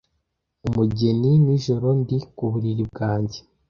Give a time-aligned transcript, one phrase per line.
[0.67, 3.39] Umugeni:Nijoro ndi ku buriri bwanjye